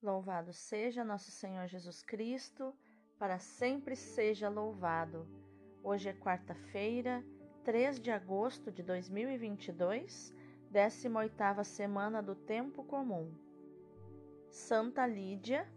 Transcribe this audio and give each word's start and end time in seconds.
Louvado 0.00 0.52
seja 0.52 1.02
nosso 1.02 1.32
Senhor 1.32 1.66
Jesus 1.66 2.04
Cristo, 2.04 2.72
para 3.18 3.40
sempre 3.40 3.96
seja 3.96 4.48
louvado. 4.48 5.26
Hoje 5.82 6.08
é 6.08 6.12
quarta-feira, 6.12 7.24
3 7.64 7.98
de 7.98 8.12
agosto 8.12 8.70
de 8.70 8.80
2022, 8.84 10.32
18ª 10.72 11.64
semana 11.64 12.22
do 12.22 12.36
tempo 12.36 12.84
comum. 12.84 13.34
Santa 14.48 15.04
Lídia, 15.04 15.68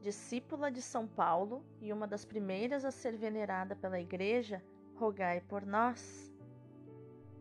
discípula 0.00 0.70
de 0.70 0.80
São 0.80 1.08
Paulo 1.08 1.64
e 1.80 1.92
uma 1.92 2.06
das 2.06 2.24
primeiras 2.24 2.84
a 2.84 2.92
ser 2.92 3.16
venerada 3.16 3.74
pela 3.74 3.98
Igreja, 3.98 4.62
rogai 4.94 5.40
por 5.40 5.66
nós. 5.66 6.32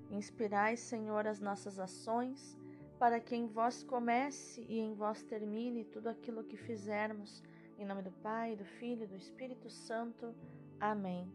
Inspirai, 0.10 0.78
Senhor, 0.78 1.28
as 1.28 1.40
nossas 1.40 1.78
ações 1.78 2.58
para 3.04 3.20
que 3.20 3.36
em 3.36 3.46
vós 3.46 3.84
comece 3.84 4.66
e 4.70 4.80
em 4.80 4.94
vós 4.94 5.22
termine 5.24 5.84
tudo 5.84 6.08
aquilo 6.08 6.42
que 6.42 6.56
fizermos. 6.56 7.44
Em 7.78 7.84
nome 7.86 8.02
do 8.02 8.14
Pai, 8.14 8.56
do 8.56 8.64
Filho 8.64 9.04
e 9.04 9.08
do 9.08 9.18
Espírito 9.18 9.70
Santo. 9.70 10.34
Amém. 10.80 11.30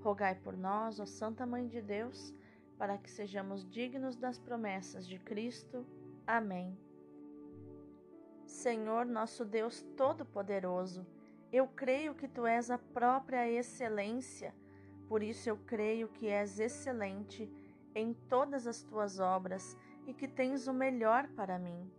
Rogai 0.00 0.34
por 0.34 0.56
nós, 0.56 0.98
ó 0.98 1.06
Santa 1.06 1.46
Mãe 1.46 1.68
de 1.68 1.80
Deus, 1.80 2.34
para 2.76 2.98
que 2.98 3.08
sejamos 3.08 3.64
dignos 3.70 4.16
das 4.16 4.36
promessas 4.36 5.06
de 5.06 5.16
Cristo. 5.16 5.86
Amém. 6.26 6.76
Senhor, 8.44 9.06
nosso 9.06 9.44
Deus 9.44 9.80
Todo-Poderoso, 9.96 11.06
eu 11.52 11.68
creio 11.68 12.16
que 12.16 12.26
tu 12.26 12.44
és 12.44 12.68
a 12.68 12.78
própria 12.78 13.48
excelência, 13.48 14.52
por 15.06 15.22
isso 15.22 15.48
eu 15.48 15.56
creio 15.56 16.08
que 16.08 16.26
és 16.26 16.58
excelente 16.58 17.48
em 17.94 18.12
todas 18.28 18.66
as 18.66 18.82
tuas 18.82 19.20
obras 19.20 19.76
e 20.06 20.12
que 20.12 20.28
tens 20.28 20.66
o 20.66 20.72
melhor 20.72 21.28
para 21.28 21.58
mim. 21.58 21.90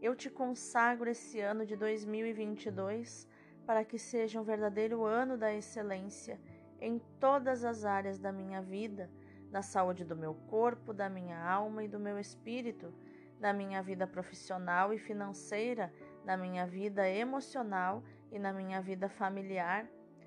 Eu 0.00 0.14
te 0.14 0.28
consagro 0.28 1.08
esse 1.10 1.40
ano 1.40 1.64
de 1.64 1.76
2022 1.76 3.28
para 3.66 3.84
que 3.84 3.98
seja 3.98 4.40
um 4.40 4.44
verdadeiro 4.44 5.04
ano 5.04 5.36
da 5.36 5.54
excelência 5.54 6.40
em 6.80 7.00
todas 7.20 7.64
as 7.64 7.84
áreas 7.84 8.18
da 8.18 8.32
minha 8.32 8.60
vida, 8.60 9.08
na 9.50 9.62
saúde 9.62 10.04
do 10.04 10.16
meu 10.16 10.34
corpo, 10.34 10.92
da 10.92 11.08
minha 11.08 11.38
alma 11.38 11.84
e 11.84 11.88
do 11.88 12.00
meu 12.00 12.18
espírito, 12.18 12.92
na 13.38 13.52
minha 13.52 13.80
vida 13.82 14.06
profissional 14.06 14.92
e 14.92 14.98
financeira, 14.98 15.92
na 16.24 16.36
minha 16.36 16.66
vida 16.66 17.08
emocional 17.08 18.02
e 18.32 18.38
na 18.38 18.52
minha 18.52 18.80
vida 18.80 19.08
familiar. 19.08 19.86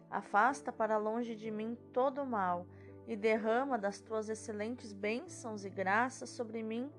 Afasta 0.10 0.72
para 0.72 0.98
longe 0.98 1.36
de 1.36 1.52
mim 1.52 1.78
todo 1.92 2.22
o 2.22 2.26
mal 2.26 2.66
e 3.08 3.16
derrama 3.16 3.78
das 3.78 4.00
tuas 4.00 4.30
excelentes 4.30 4.94
bênçãos 4.94 5.66
e 5.66 5.70
graças 5.70 6.30
sobre 6.30 6.64
mim 6.64 6.90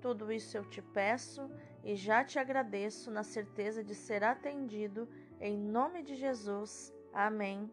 tudo 0.00 0.32
isso 0.32 0.56
eu 0.56 0.64
te 0.64 0.80
peço 0.80 1.50
e 1.84 1.94
já 1.94 2.24
te 2.24 2.38
agradeço 2.38 3.10
na 3.10 3.22
certeza 3.22 3.82
de 3.82 3.94
ser 3.94 4.22
atendido 4.24 5.08
em 5.40 5.56
nome 5.56 6.02
de 6.02 6.14
Jesus. 6.14 6.92
Amém. 7.12 7.70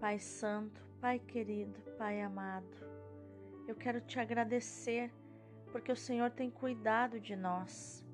Pai 0.00 0.18
Santo, 0.18 0.84
Pai 1.00 1.18
querido, 1.18 1.80
Pai 1.96 2.20
amado, 2.20 2.76
eu 3.68 3.74
quero 3.74 4.00
te 4.00 4.18
agradecer 4.18 5.12
porque 5.70 5.90
o 5.90 5.96
Senhor 5.96 6.30
tem 6.30 6.50
cuidado 6.50 7.18
de 7.18 7.34
nós. 7.34 8.04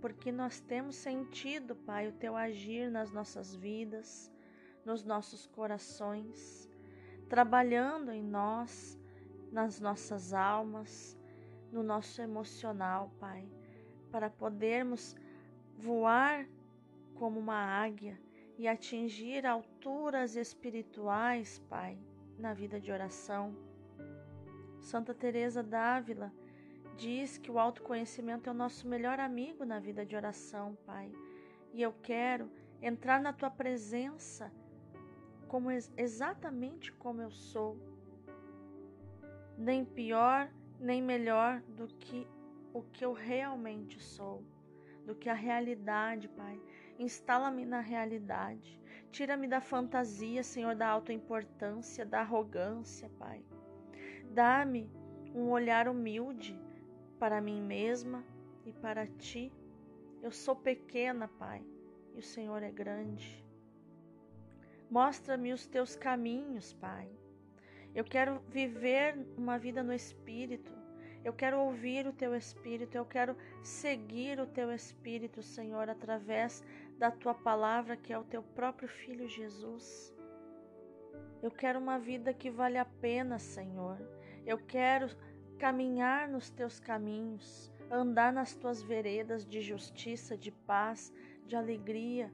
Porque 0.00 0.32
nós 0.32 0.60
temos 0.60 0.96
sentido, 0.96 1.76
Pai, 1.76 2.08
o 2.08 2.12
teu 2.12 2.36
agir 2.36 2.90
nas 2.90 3.12
nossas 3.12 3.54
vidas, 3.54 4.32
nos 4.84 5.04
nossos 5.04 5.46
corações, 5.46 6.68
trabalhando 7.28 8.10
em 8.10 8.24
nós, 8.24 8.98
nas 9.52 9.78
nossas 9.78 10.32
almas, 10.32 11.16
no 11.72 11.82
nosso 11.82 12.20
emocional, 12.20 13.10
Pai, 13.18 13.48
para 14.10 14.28
podermos 14.28 15.16
voar 15.76 16.46
como 17.14 17.40
uma 17.40 17.56
águia 17.56 18.20
e 18.58 18.68
atingir 18.68 19.46
alturas 19.46 20.36
espirituais, 20.36 21.58
Pai, 21.70 21.98
na 22.38 22.52
vida 22.52 22.78
de 22.78 22.92
oração. 22.92 23.56
Santa 24.80 25.14
Teresa 25.14 25.62
d'Ávila 25.62 26.32
diz 26.96 27.38
que 27.38 27.50
o 27.50 27.58
autoconhecimento 27.58 28.48
é 28.48 28.52
o 28.52 28.56
nosso 28.56 28.86
melhor 28.86 29.18
amigo 29.18 29.64
na 29.64 29.78
vida 29.80 30.04
de 30.04 30.14
oração, 30.14 30.76
Pai. 30.84 31.10
E 31.72 31.80
eu 31.80 31.94
quero 32.02 32.50
entrar 32.82 33.20
na 33.20 33.32
tua 33.32 33.50
presença 33.50 34.52
como 35.48 35.70
exatamente 35.70 36.92
como 36.92 37.22
eu 37.22 37.30
sou. 37.30 37.78
Nem 39.56 39.84
pior, 39.84 40.50
nem 40.82 41.00
melhor 41.00 41.60
do 41.68 41.86
que 41.86 42.26
o 42.74 42.82
que 42.82 43.04
eu 43.04 43.12
realmente 43.12 44.02
sou, 44.02 44.42
do 45.06 45.14
que 45.14 45.28
a 45.28 45.34
realidade, 45.34 46.28
Pai. 46.28 46.60
Instala-me 46.98 47.64
na 47.64 47.80
realidade. 47.80 48.80
Tira-me 49.10 49.46
da 49.46 49.60
fantasia, 49.60 50.42
Senhor, 50.42 50.74
da 50.74 50.88
autoimportância, 50.88 52.04
da 52.04 52.20
arrogância, 52.20 53.08
Pai. 53.18 53.44
Dá-me 54.30 54.90
um 55.34 55.50
olhar 55.50 55.88
humilde 55.88 56.58
para 57.18 57.40
mim 57.40 57.62
mesma 57.62 58.24
e 58.64 58.72
para 58.72 59.06
ti. 59.06 59.52
Eu 60.20 60.32
sou 60.32 60.56
pequena, 60.56 61.28
Pai, 61.28 61.64
e 62.14 62.18
o 62.18 62.22
Senhor 62.22 62.62
é 62.62 62.70
grande. 62.70 63.44
Mostra-me 64.90 65.52
os 65.52 65.66
teus 65.66 65.94
caminhos, 65.94 66.72
Pai. 66.74 67.08
Eu 67.94 68.04
quero 68.04 68.40
viver 68.48 69.18
uma 69.36 69.58
vida 69.58 69.82
no 69.82 69.92
Espírito. 69.92 70.72
Eu 71.22 71.32
quero 71.32 71.60
ouvir 71.60 72.06
o 72.06 72.12
Teu 72.12 72.34
Espírito. 72.34 72.96
Eu 72.96 73.04
quero 73.04 73.36
seguir 73.62 74.40
o 74.40 74.46
Teu 74.46 74.72
Espírito, 74.72 75.42
Senhor, 75.42 75.88
através 75.88 76.64
da 76.98 77.10
Tua 77.10 77.34
palavra, 77.34 77.96
que 77.96 78.12
é 78.12 78.18
o 78.18 78.24
Teu 78.24 78.42
próprio 78.42 78.88
Filho 78.88 79.28
Jesus. 79.28 80.14
Eu 81.42 81.50
quero 81.50 81.78
uma 81.78 81.98
vida 81.98 82.32
que 82.32 82.50
vale 82.50 82.78
a 82.78 82.84
pena, 82.84 83.38
Senhor. 83.38 83.98
Eu 84.46 84.58
quero 84.58 85.08
caminhar 85.58 86.28
nos 86.28 86.50
Teus 86.50 86.80
caminhos, 86.80 87.70
andar 87.90 88.32
nas 88.32 88.54
Tuas 88.54 88.82
veredas 88.82 89.44
de 89.44 89.60
justiça, 89.60 90.36
de 90.36 90.50
paz, 90.50 91.12
de 91.46 91.54
alegria, 91.54 92.32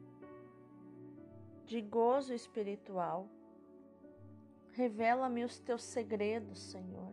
de 1.66 1.80
gozo 1.82 2.32
espiritual. 2.32 3.28
Revela-me 4.78 5.44
os 5.44 5.58
teus 5.58 5.82
segredos, 5.82 6.60
Senhor. 6.70 7.12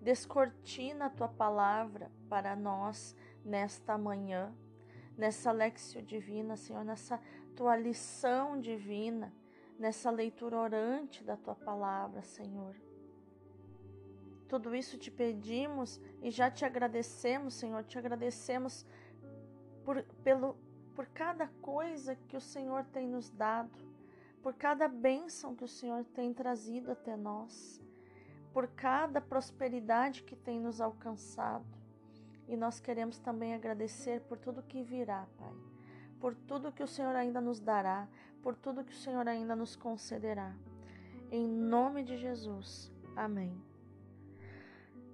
Descortina 0.00 1.04
a 1.04 1.10
tua 1.10 1.28
palavra 1.28 2.10
para 2.26 2.56
nós 2.56 3.14
nesta 3.44 3.98
manhã, 3.98 4.50
nessa 5.14 5.52
lexio 5.52 6.00
divina, 6.00 6.56
Senhor, 6.56 6.82
nessa 6.82 7.20
tua 7.54 7.76
lição 7.76 8.58
divina, 8.58 9.30
nessa 9.78 10.10
leitura 10.10 10.56
orante 10.56 11.22
da 11.22 11.36
tua 11.36 11.54
palavra, 11.54 12.22
Senhor. 12.22 12.74
Tudo 14.48 14.74
isso 14.74 14.96
te 14.96 15.10
pedimos 15.10 16.00
e 16.22 16.30
já 16.30 16.50
te 16.50 16.64
agradecemos, 16.64 17.52
Senhor, 17.52 17.84
te 17.84 17.98
agradecemos 17.98 18.86
por, 19.84 20.02
pelo, 20.24 20.56
por 20.94 21.04
cada 21.08 21.46
coisa 21.60 22.16
que 22.26 22.38
o 22.38 22.40
Senhor 22.40 22.86
tem 22.86 23.06
nos 23.06 23.28
dado 23.28 23.91
por 24.42 24.54
cada 24.54 24.88
bênção 24.88 25.54
que 25.54 25.64
o 25.64 25.68
Senhor 25.68 26.04
tem 26.04 26.34
trazido 26.34 26.90
até 26.90 27.16
nós, 27.16 27.80
por 28.52 28.66
cada 28.66 29.20
prosperidade 29.20 30.24
que 30.24 30.34
tem 30.34 30.58
nos 30.58 30.80
alcançado. 30.80 31.64
E 32.48 32.56
nós 32.56 32.80
queremos 32.80 33.18
também 33.18 33.54
agradecer 33.54 34.20
por 34.22 34.36
tudo 34.36 34.62
que 34.62 34.82
virá, 34.82 35.26
Pai, 35.38 35.54
por 36.20 36.34
tudo 36.34 36.72
que 36.72 36.82
o 36.82 36.88
Senhor 36.88 37.14
ainda 37.14 37.40
nos 37.40 37.60
dará, 37.60 38.08
por 38.42 38.56
tudo 38.56 38.84
que 38.84 38.92
o 38.92 38.96
Senhor 38.96 39.26
ainda 39.28 39.54
nos 39.54 39.76
concederá. 39.76 40.52
Em 41.30 41.46
nome 41.46 42.02
de 42.02 42.16
Jesus. 42.18 42.92
Amém. 43.14 43.56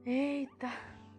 Eita, 0.05 0.69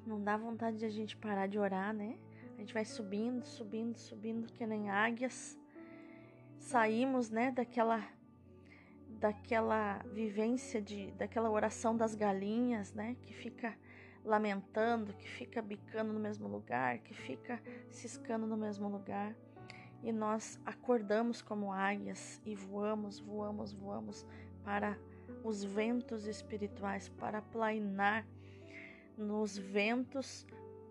não 0.06 0.22
dá 0.22 0.36
vontade 0.36 0.80
de 0.80 0.86
a 0.86 0.90
gente 0.90 1.16
parar 1.16 1.48
de 1.48 1.60
orar, 1.60 1.94
né? 1.94 2.18
A 2.56 2.60
gente 2.60 2.74
vai 2.74 2.84
subindo, 2.84 3.46
subindo, 3.46 3.96
subindo 3.96 4.52
que 4.52 4.66
nem 4.66 4.90
águias 4.90 5.58
saímos, 6.60 7.30
né, 7.30 7.52
daquela 7.52 8.08
daquela 9.20 10.00
vivência 10.14 10.82
de 10.82 11.12
daquela 11.12 11.50
oração 11.50 11.96
das 11.96 12.16
galinhas, 12.16 12.94
né, 12.94 13.18
que 13.22 13.34
fica 13.34 13.76
lamentando, 14.24 15.14
que 15.14 15.28
fica 15.28 15.62
bicando 15.62 16.14
no 16.14 16.20
mesmo 16.20 16.48
lugar, 16.48 17.00
que 17.00 17.14
fica 17.14 17.62
ciscando 17.90 18.46
no 18.46 18.58
mesmo 18.58 18.88
lugar. 18.88 19.36
E 20.02 20.12
nós 20.12 20.60
acordamos 20.66 21.42
como 21.42 21.74
águias 21.74 22.40
e 22.46 22.56
voamos, 22.56 23.20
voamos, 23.20 23.74
voamos 23.74 24.26
para 24.64 24.98
os 25.44 25.64
ventos 25.64 26.26
espirituais, 26.26 27.10
para 27.10 27.42
plainar 27.42 28.26
nos 29.18 29.58
ventos 29.58 30.46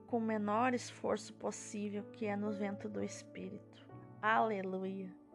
com 0.07 0.19
o 0.19 0.21
menor 0.21 0.75
esforço 0.75 1.33
possível, 1.35 2.05
que 2.13 2.27
é 2.27 2.37
no 2.37 2.51
vento 2.51 2.89
do 2.89 3.03
Espírito. 3.03 3.87
Aleluia! 4.21 5.28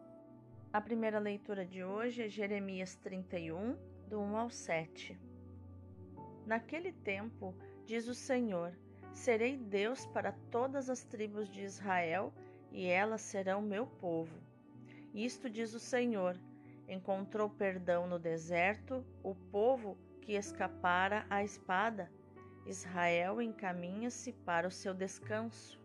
A 0.74 0.80
primeira 0.80 1.20
leitura 1.20 1.64
de 1.64 1.84
hoje 1.84 2.24
é 2.24 2.28
Jeremias 2.28 2.96
31, 2.96 3.76
do 4.08 4.18
1 4.18 4.36
ao 4.36 4.50
7. 4.50 5.16
Naquele 6.44 6.90
tempo, 6.90 7.54
diz 7.86 8.08
o 8.08 8.14
Senhor: 8.14 8.76
Serei 9.12 9.56
Deus 9.56 10.04
para 10.06 10.32
todas 10.50 10.90
as 10.90 11.04
tribos 11.04 11.48
de 11.48 11.62
Israel, 11.62 12.34
e 12.72 12.86
elas 12.88 13.20
serão 13.20 13.62
meu 13.62 13.86
povo. 13.86 14.36
Isto 15.14 15.48
diz 15.48 15.74
o 15.74 15.78
Senhor: 15.78 16.36
encontrou 16.88 17.48
perdão 17.48 18.08
no 18.08 18.18
deserto 18.18 19.06
o 19.22 19.32
povo 19.32 19.96
que 20.22 20.32
escapara 20.32 21.24
à 21.30 21.44
espada. 21.44 22.10
Israel 22.66 23.40
encaminha-se 23.40 24.32
para 24.32 24.66
o 24.66 24.72
seu 24.72 24.92
descanso. 24.92 25.80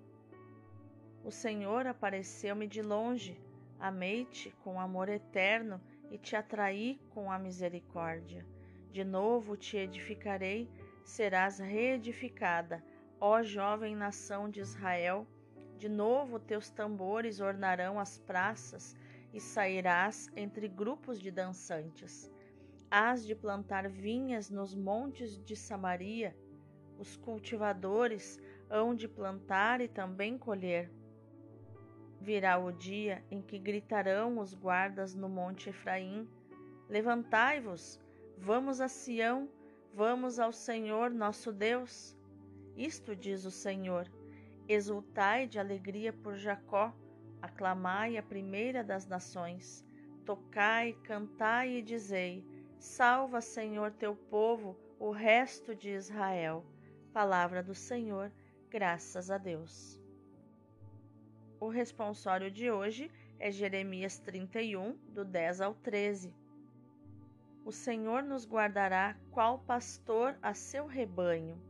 O 1.23 1.29
Senhor 1.29 1.85
apareceu-me 1.85 2.65
de 2.65 2.81
longe, 2.81 3.39
amei-te 3.79 4.51
com 4.63 4.79
amor 4.79 5.09
eterno 5.09 5.81
e 6.11 6.17
te 6.17 6.35
atraí 6.35 6.99
com 7.11 7.31
a 7.31 7.39
misericórdia. 7.39 8.45
De 8.91 9.03
novo 9.03 9.55
te 9.55 9.77
edificarei, 9.77 10.69
serás 11.03 11.59
reedificada, 11.59 12.83
ó 13.19 13.41
jovem 13.41 13.95
nação 13.95 14.49
de 14.49 14.59
Israel. 14.59 15.27
De 15.77 15.87
novo 15.87 16.39
teus 16.39 16.69
tambores 16.69 17.39
ornarão 17.39 17.99
as 17.99 18.17
praças 18.17 18.95
e 19.33 19.39
sairás 19.39 20.29
entre 20.35 20.67
grupos 20.67 21.19
de 21.19 21.31
dançantes. 21.31 22.31
Hás 22.91 23.25
de 23.25 23.35
plantar 23.35 23.87
vinhas 23.87 24.49
nos 24.49 24.73
montes 24.73 25.37
de 25.43 25.55
Samaria. 25.55 26.35
Os 26.97 27.15
cultivadores 27.15 28.39
hão 28.69 28.95
de 28.95 29.07
plantar 29.07 29.79
e 29.79 29.87
também 29.87 30.37
colher. 30.37 30.91
Virá 32.21 32.57
o 32.57 32.71
dia 32.71 33.23
em 33.31 33.41
que 33.41 33.57
gritarão 33.57 34.39
os 34.39 34.53
guardas 34.53 35.15
no 35.15 35.29
monte 35.29 35.69
Efraim: 35.69 36.27
Levantai-vos, 36.89 37.99
vamos 38.37 38.81
a 38.81 38.87
Sião, 38.87 39.49
vamos 39.93 40.37
ao 40.37 40.51
Senhor 40.51 41.11
nosso 41.11 41.53
Deus. 41.53 42.17
Isto 42.75 43.15
diz 43.15 43.45
o 43.45 43.51
Senhor: 43.51 44.11
Exultai 44.67 45.47
de 45.47 45.59
alegria 45.59 46.11
por 46.11 46.35
Jacó, 46.35 46.93
aclamai 47.41 48.17
a 48.17 48.23
primeira 48.23 48.83
das 48.83 49.07
nações, 49.07 49.85
tocai, 50.25 50.93
cantai 51.03 51.77
e 51.77 51.81
dizei: 51.81 52.45
Salva, 52.77 53.41
Senhor, 53.41 53.91
teu 53.91 54.15
povo, 54.15 54.77
o 54.99 55.11
resto 55.11 55.73
de 55.73 55.89
Israel. 55.89 56.65
Palavra 57.13 57.63
do 57.63 57.73
Senhor, 57.73 58.31
graças 58.69 59.31
a 59.31 59.37
Deus. 59.37 59.98
O 61.61 61.67
responsório 61.67 62.49
de 62.49 62.71
hoje 62.71 63.11
é 63.37 63.51
Jeremias 63.51 64.17
31, 64.17 64.93
do 65.09 65.25
10 65.25 65.59
ao 65.59 65.73
13. 65.73 66.33
O 67.65 67.71
Senhor 67.71 68.23
nos 68.23 68.47
guardará 68.47 69.17
qual 69.29 69.59
pastor 69.59 70.37
a 70.41 70.53
seu 70.53 70.87
rebanho. 70.87 71.61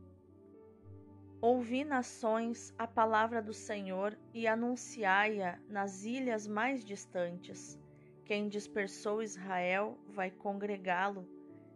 Ouvi, 1.40 1.84
nações, 1.84 2.72
a 2.78 2.86
palavra 2.86 3.42
do 3.42 3.52
Senhor 3.52 4.16
e 4.32 4.46
anunciai-a 4.46 5.58
nas 5.68 6.04
ilhas 6.04 6.46
mais 6.46 6.84
distantes. 6.84 7.76
Quem 8.24 8.48
dispersou 8.48 9.20
Israel 9.20 9.98
vai 10.06 10.30
congregá-lo 10.30 11.28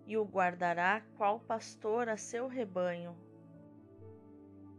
e 0.06 0.16
o 0.16 0.25
guardará 0.25 1.02
qual 1.16 1.40
pastor 1.40 2.08
a 2.08 2.16
seu 2.16 2.46
rebanho. 2.46 3.16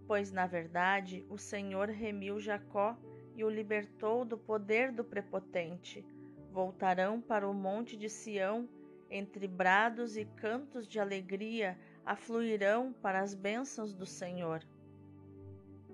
Pois, 0.07 0.31
na 0.31 0.47
verdade, 0.47 1.25
o 1.29 1.37
Senhor 1.37 1.89
remiu 1.89 2.39
Jacó 2.39 2.97
e 3.35 3.43
o 3.43 3.49
libertou 3.49 4.23
do 4.23 4.37
poder 4.37 4.91
do 4.91 5.03
prepotente. 5.03 6.05
Voltarão 6.51 7.19
para 7.19 7.47
o 7.47 7.53
monte 7.53 7.97
de 7.97 8.09
Sião, 8.09 8.67
entre 9.09 9.47
brados 9.47 10.15
e 10.17 10.25
cantos 10.25 10.87
de 10.87 10.99
alegria, 10.99 11.77
afluirão 12.05 12.93
para 13.01 13.19
as 13.19 13.33
bênçãos 13.33 13.93
do 13.93 14.05
Senhor. 14.05 14.63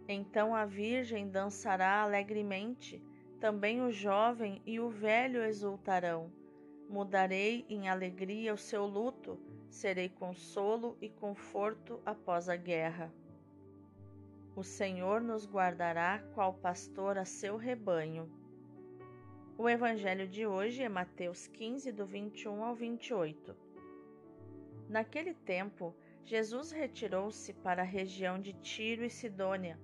Então 0.07 0.55
a 0.55 0.65
Virgem 0.65 1.29
dançará 1.29 2.01
alegremente, 2.01 3.01
também 3.39 3.81
o 3.81 3.91
jovem 3.91 4.61
e 4.65 4.79
o 4.79 4.89
velho 4.89 5.43
exultarão. 5.43 6.31
Mudarei 6.87 7.65
em 7.69 7.89
alegria 7.89 8.53
o 8.53 8.57
seu 8.57 8.85
luto, 8.85 9.39
serei 9.69 10.09
consolo 10.09 10.97
e 11.01 11.09
conforto 11.09 11.99
após 12.05 12.49
a 12.49 12.55
guerra. 12.55 13.11
O 14.53 14.63
Senhor 14.63 15.21
nos 15.21 15.47
guardará 15.47 16.21
qual 16.35 16.53
pastor 16.53 17.17
a 17.17 17.23
seu 17.23 17.55
rebanho. 17.55 18.29
O 19.57 19.69
evangelho 19.69 20.27
de 20.27 20.45
hoje 20.45 20.83
é 20.83 20.89
Mateus 20.89 21.47
15, 21.47 21.89
do 21.93 22.05
21 22.05 22.61
ao 22.61 22.75
28. 22.75 23.55
Naquele 24.89 25.33
tempo, 25.33 25.95
Jesus 26.25 26.69
retirou-se 26.69 27.53
para 27.53 27.83
a 27.83 27.85
região 27.85 28.41
de 28.41 28.51
Tiro 28.51 29.05
e 29.05 29.09
Sidônia. 29.09 29.79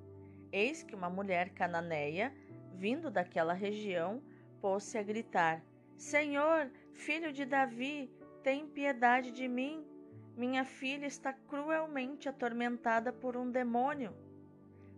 Eis 0.52 0.84
que 0.84 0.94
uma 0.94 1.10
mulher 1.10 1.52
cananeia, 1.52 2.36
vindo 2.74 3.10
daquela 3.10 3.54
região, 3.54 4.22
pôs-se 4.60 4.98
a 4.98 5.04
gritar: 5.04 5.64
Senhor, 5.96 6.69
filho 6.92 7.31
de 7.31 7.46
Davi, 7.46 8.12
tem 8.44 8.68
piedade 8.68 9.31
de 9.31 9.48
mim. 9.48 9.88
Minha 10.36 10.66
filha 10.66 11.06
está 11.06 11.31
cruelmente 11.31 12.28
atormentada 12.28 13.14
por 13.14 13.38
um 13.38 13.50
demônio. 13.50 14.27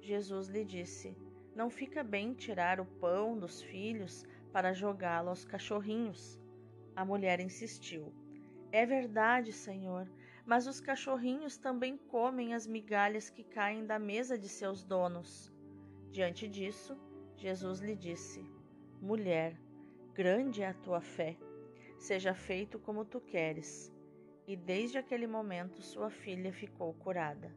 Jesus 0.00 0.48
lhe 0.48 0.64
disse: 0.64 1.16
Não 1.54 1.68
fica 1.68 2.02
bem 2.02 2.34
tirar 2.34 2.80
o 2.80 2.86
pão 2.86 3.38
dos 3.38 3.62
filhos 3.62 4.24
para 4.52 4.72
jogá-lo 4.72 5.28
aos 5.28 5.44
cachorrinhos. 5.44 6.40
A 6.96 7.04
mulher 7.04 7.40
insistiu: 7.40 8.12
É 8.72 8.86
verdade, 8.86 9.52
Senhor, 9.52 10.10
mas 10.44 10.66
os 10.66 10.80
cachorrinhos 10.80 11.56
também 11.58 11.96
comem 11.96 12.54
as 12.54 12.66
migalhas 12.66 13.28
que 13.28 13.44
caem 13.44 13.84
da 13.84 13.98
mesa 13.98 14.38
de 14.38 14.48
seus 14.48 14.82
donos. 14.82 15.52
Diante 16.10 16.48
disso, 16.48 16.96
Jesus 17.36 17.80
lhe 17.80 17.94
disse: 17.94 18.44
Mulher, 19.00 19.56
grande 20.14 20.62
é 20.62 20.68
a 20.68 20.74
tua 20.74 21.00
fé, 21.00 21.36
seja 21.98 22.34
feito 22.34 22.78
como 22.78 23.04
tu 23.04 23.20
queres. 23.20 23.92
E 24.46 24.56
desde 24.56 24.96
aquele 24.96 25.26
momento 25.26 25.82
sua 25.82 26.08
filha 26.08 26.52
ficou 26.52 26.94
curada. 26.94 27.54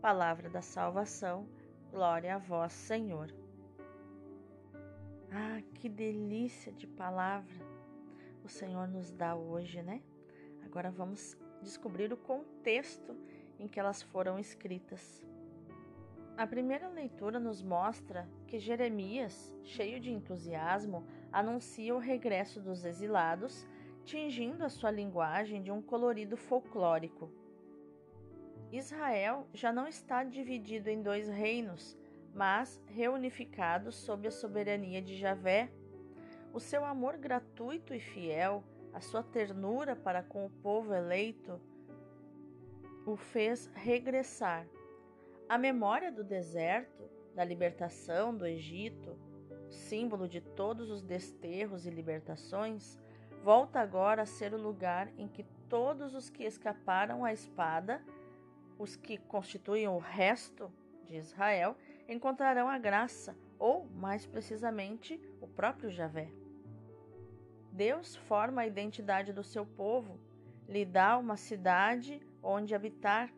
Palavra 0.00 0.48
da 0.48 0.62
salvação 0.62 1.48
Glória 1.90 2.34
a 2.34 2.38
vós, 2.38 2.72
Senhor. 2.74 3.34
Ah, 5.32 5.62
que 5.74 5.88
delícia 5.88 6.70
de 6.70 6.86
palavra 6.86 7.66
o 8.44 8.48
Senhor 8.48 8.86
nos 8.86 9.10
dá 9.10 9.34
hoje, 9.34 9.82
né? 9.82 10.02
Agora 10.64 10.90
vamos 10.90 11.36
descobrir 11.62 12.12
o 12.12 12.16
contexto 12.16 13.16
em 13.58 13.66
que 13.66 13.80
elas 13.80 14.02
foram 14.02 14.38
escritas. 14.38 15.22
A 16.36 16.46
primeira 16.46 16.88
leitura 16.88 17.40
nos 17.40 17.62
mostra 17.62 18.28
que 18.46 18.58
Jeremias, 18.58 19.56
cheio 19.64 19.98
de 19.98 20.12
entusiasmo, 20.12 21.06
anuncia 21.32 21.94
o 21.94 21.98
regresso 21.98 22.60
dos 22.60 22.84
exilados, 22.84 23.66
tingindo 24.04 24.62
a 24.62 24.68
sua 24.68 24.90
linguagem 24.90 25.62
de 25.62 25.72
um 25.72 25.80
colorido 25.80 26.36
folclórico. 26.36 27.32
Israel 28.70 29.46
já 29.54 29.72
não 29.72 29.88
está 29.88 30.22
dividido 30.22 30.90
em 30.90 31.02
dois 31.02 31.28
reinos, 31.28 31.96
mas 32.34 32.80
reunificado 32.86 33.90
sob 33.90 34.28
a 34.28 34.30
soberania 34.30 35.00
de 35.00 35.16
Javé. 35.16 35.70
O 36.52 36.60
seu 36.60 36.84
amor 36.84 37.16
gratuito 37.16 37.94
e 37.94 38.00
fiel, 38.00 38.62
a 38.92 39.00
sua 39.00 39.22
ternura 39.22 39.96
para 39.96 40.22
com 40.22 40.44
o 40.44 40.50
povo 40.50 40.92
eleito, 40.92 41.60
o 43.06 43.16
fez 43.16 43.70
regressar. 43.74 44.66
A 45.48 45.56
memória 45.56 46.12
do 46.12 46.22
deserto, 46.22 47.08
da 47.34 47.42
libertação 47.42 48.36
do 48.36 48.46
Egito, 48.46 49.16
símbolo 49.70 50.28
de 50.28 50.42
todos 50.42 50.90
os 50.90 51.02
desterros 51.02 51.86
e 51.86 51.90
libertações, 51.90 52.98
volta 53.42 53.80
agora 53.80 54.22
a 54.22 54.26
ser 54.26 54.52
o 54.52 54.60
lugar 54.60 55.10
em 55.16 55.26
que 55.26 55.44
todos 55.70 56.14
os 56.14 56.28
que 56.28 56.44
escaparam 56.44 57.24
à 57.24 57.32
espada 57.32 58.02
os 58.78 58.96
que 58.96 59.18
constituem 59.18 59.88
o 59.88 59.98
resto 59.98 60.72
de 61.04 61.16
Israel 61.16 61.76
encontrarão 62.08 62.68
a 62.68 62.78
graça, 62.78 63.36
ou, 63.58 63.86
mais 63.86 64.24
precisamente, 64.24 65.20
o 65.40 65.46
próprio 65.48 65.90
Javé. 65.90 66.30
Deus 67.72 68.16
forma 68.16 68.62
a 68.62 68.66
identidade 68.66 69.32
do 69.32 69.42
seu 69.42 69.66
povo, 69.66 70.18
lhe 70.68 70.84
dá 70.84 71.18
uma 71.18 71.36
cidade 71.36 72.20
onde 72.42 72.74
habitar, 72.74 73.32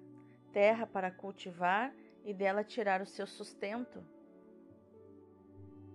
terra 0.53 0.87
para 0.87 1.11
cultivar 1.11 1.95
e 2.25 2.35
dela 2.35 2.63
tirar 2.63 3.01
o 3.01 3.07
seu 3.07 3.27
sustento. 3.27 4.05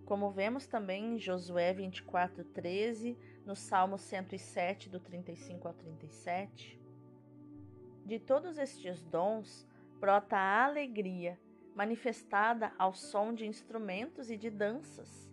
como 0.05 0.29
vemos 0.29 0.67
também 0.67 1.15
em 1.15 1.19
Josué 1.19 1.73
24, 1.73 2.43
13, 2.43 3.17
no 3.43 3.55
Salmo 3.55 3.97
107, 3.97 4.87
do 4.87 4.99
35 4.99 5.67
ao 5.67 5.73
37. 5.73 6.79
De 8.05 8.19
todos 8.19 8.59
estes 8.59 9.01
dons 9.01 9.67
brota 9.99 10.37
a 10.37 10.65
alegria, 10.65 11.39
manifestada 11.73 12.71
ao 12.77 12.93
som 12.93 13.33
de 13.33 13.47
instrumentos 13.47 14.29
e 14.29 14.37
de 14.37 14.51
danças. 14.51 15.27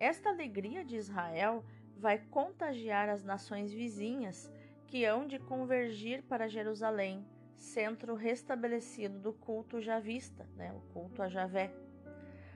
Esta 0.00 0.30
alegria 0.30 0.82
de 0.82 0.96
Israel 0.96 1.62
vai 1.98 2.18
contagiar 2.18 3.10
as 3.10 3.22
nações 3.22 3.70
vizinhas 3.70 4.50
que 4.86 5.04
hão 5.04 5.26
de 5.26 5.38
convergir 5.38 6.22
para 6.22 6.48
Jerusalém, 6.48 7.22
centro 7.54 8.14
restabelecido 8.14 9.18
do 9.18 9.34
culto 9.34 9.78
javista, 9.80 10.48
né, 10.56 10.72
o 10.72 10.80
culto 10.92 11.22
a 11.22 11.28
Javé. 11.28 11.70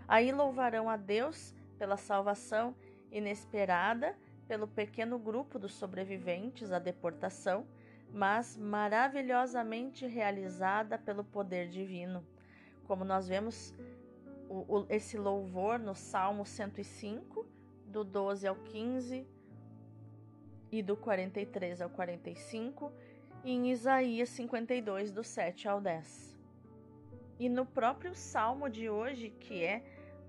Aí 0.06 0.32
louvarão 0.32 0.88
a 0.88 0.96
Deus 0.96 1.54
pela 1.78 1.98
salvação 1.98 2.74
inesperada 3.12 4.16
pelo 4.48 4.66
pequeno 4.66 5.18
grupo 5.18 5.58
dos 5.58 5.74
sobreviventes 5.74 6.72
à 6.72 6.78
deportação, 6.78 7.66
mas 8.12 8.56
maravilhosamente 8.56 10.06
realizada 10.06 10.98
pelo 10.98 11.24
poder 11.24 11.68
divino. 11.68 12.24
Como 12.86 13.04
nós 13.04 13.28
vemos 13.28 13.74
o, 14.48 14.78
o, 14.78 14.86
esse 14.88 15.16
louvor 15.16 15.78
no 15.78 15.94
Salmo 15.94 16.44
105, 16.44 17.46
do 17.86 18.04
12 18.04 18.46
ao 18.46 18.56
15 18.56 19.26
e 20.70 20.82
do 20.82 20.96
43 20.96 21.80
ao 21.80 21.90
45, 21.90 22.92
e 23.44 23.52
em 23.52 23.70
Isaías 23.70 24.28
52, 24.30 25.12
do 25.12 25.22
7 25.22 25.68
ao 25.68 25.80
10. 25.80 26.36
E 27.38 27.48
no 27.48 27.64
próprio 27.64 28.14
Salmo 28.14 28.68
de 28.68 28.90
hoje, 28.90 29.30
que 29.30 29.62
é 29.62 29.82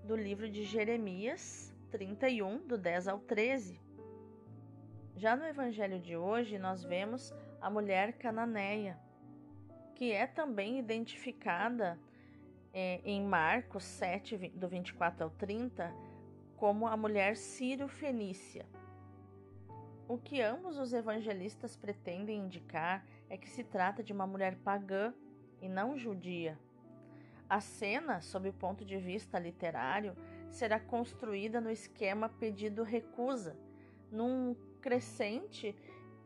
do 0.04 0.16
livro 0.16 0.48
de 0.48 0.64
Jeremias 0.64 1.74
31, 1.90 2.58
do 2.66 2.78
10 2.78 3.08
ao 3.08 3.18
13. 3.18 3.80
Já 5.16 5.36
no 5.36 5.44
Evangelho 5.44 5.98
de 5.98 6.16
hoje, 6.16 6.58
nós 6.58 6.82
vemos 6.82 7.34
a 7.60 7.68
mulher 7.68 8.14
cananeia, 8.14 8.98
que 9.94 10.12
é 10.12 10.26
também 10.26 10.78
identificada 10.78 11.98
é, 12.72 13.00
em 13.04 13.22
Marcos 13.22 13.84
7, 13.84 14.36
do 14.54 14.68
24 14.68 15.24
ao 15.24 15.30
30, 15.30 15.92
como 16.56 16.86
a 16.86 16.96
mulher 16.96 17.36
sírio-fenícia. 17.36 18.66
O 20.08 20.18
que 20.18 20.40
ambos 20.40 20.78
os 20.78 20.92
evangelistas 20.92 21.76
pretendem 21.76 22.40
indicar 22.40 23.06
é 23.28 23.36
que 23.36 23.48
se 23.48 23.62
trata 23.62 24.02
de 24.02 24.12
uma 24.12 24.26
mulher 24.26 24.56
pagã 24.56 25.14
e 25.60 25.68
não 25.68 25.96
judia. 25.96 26.58
A 27.48 27.60
cena, 27.60 28.20
sob 28.20 28.48
o 28.48 28.52
ponto 28.52 28.84
de 28.84 28.96
vista 28.96 29.38
literário, 29.38 30.16
será 30.48 30.80
construída 30.80 31.60
no 31.60 31.70
esquema 31.70 32.28
pedido-recusa, 32.28 33.56
num 34.10 34.56
crescente 34.80 35.76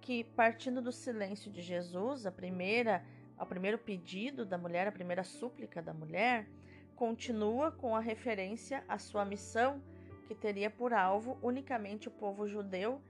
que, 0.05 0.23
partindo 0.23 0.83
do 0.83 0.93
silêncio 0.93 1.51
de 1.51 1.63
Jesus, 1.63 2.27
a 2.27 2.31
primeira, 2.31 3.03
o 3.41 3.47
primeiro 3.47 3.79
pedido 3.79 4.45
da 4.45 4.59
mulher, 4.59 4.87
a 4.87 4.93
primeira 4.93 5.25
súplica 5.25 5.81
da 5.81 5.95
mulher, 5.95 6.47
continua 6.95 7.73
com 7.73 7.97
a 7.97 8.01
referência 8.01 8.85
à 8.87 8.99
sua 8.99 9.25
missão, 9.25 9.83
que 10.29 10.35
teria 10.35 10.69
por 10.69 10.93
alvo 10.93 11.39
unicamente 11.43 12.07
o 12.07 12.11
povo 12.11 12.47
judeu 12.47 13.01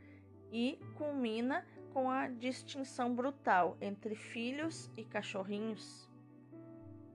e 0.52 0.78
culmina 0.94 1.66
com 1.92 2.08
a 2.08 2.28
distinção 2.28 3.12
brutal 3.12 3.76
entre 3.80 4.14
filhos 4.14 4.88
e 4.96 5.04
cachorrinhos. 5.04 6.08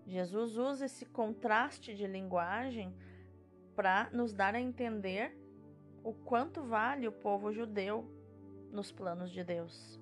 Jesus 0.05 0.57
usa 0.57 0.87
esse 0.87 1.05
contraste 1.05 1.93
de 1.95 2.05
linguagem 2.05 2.93
para 3.77 4.09
nos 4.11 4.33
dar 4.33 4.55
a 4.55 4.59
entender 4.59 5.33
o 6.03 6.13
quanto 6.13 6.63
vale 6.63 7.07
o 7.07 7.13
povo 7.13 7.53
judeu 7.53 8.18
nos 8.71 8.91
planos 8.91 9.31
de 9.31 9.43
Deus. 9.43 9.99